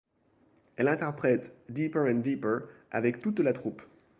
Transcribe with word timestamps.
Elle 0.77 0.87
interprète 0.87 1.53
Deeper 1.69 2.07
and 2.09 2.21
Deeper 2.23 2.61
avec 2.89 3.21
toute 3.21 3.39
la 3.39 3.53
troupe. 3.53 3.83